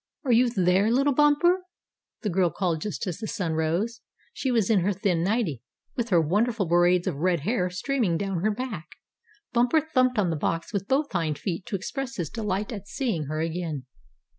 "Are 0.25 0.31
you 0.31 0.49
there, 0.49 0.89
little 0.89 1.13
Bumper?" 1.13 1.61
the 2.23 2.29
girl 2.31 2.49
called 2.49 2.81
just 2.81 3.05
as 3.05 3.19
the 3.19 3.27
sun 3.27 3.53
rose. 3.53 4.01
She 4.33 4.49
was 4.49 4.71
in 4.71 4.79
her 4.79 4.93
thin 4.93 5.21
nightie, 5.23 5.61
with 5.95 6.09
her 6.09 6.19
wonderful 6.19 6.65
braids 6.65 7.05
of 7.05 7.17
red 7.17 7.41
hair 7.41 7.69
streaming 7.69 8.17
down 8.17 8.39
her 8.41 8.49
back. 8.49 8.87
Bumper 9.53 9.79
thumped 9.79 10.17
on 10.17 10.31
the 10.31 10.35
box 10.35 10.73
with 10.73 10.87
both 10.87 11.11
hind 11.11 11.37
feet 11.37 11.67
to 11.67 11.75
express 11.75 12.15
his 12.15 12.31
delight 12.31 12.71
at 12.73 12.87
seeing 12.87 13.25
her 13.25 13.41
again. 13.41 13.85